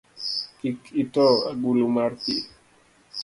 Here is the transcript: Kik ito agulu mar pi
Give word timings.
Kik 0.59 0.79
ito 1.03 1.27
agulu 1.49 1.85
mar 1.95 2.11
pi 2.21 2.35